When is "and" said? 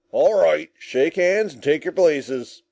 1.53-1.61